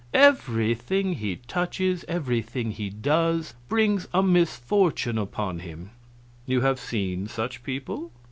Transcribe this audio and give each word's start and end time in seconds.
Everything 0.15 1.13
he 1.13 1.35
touches, 1.35 2.03
everything 2.07 2.71
he 2.71 2.89
does, 2.89 3.53
brings 3.69 4.07
a 4.15 4.23
misfortune 4.23 5.19
upon 5.19 5.59
him. 5.59 5.91
You 6.47 6.61
have 6.61 6.79
seen 6.79 7.27
such 7.27 7.61
people? 7.61 8.11